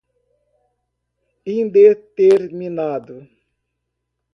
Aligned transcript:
indeterminado 1.55 3.15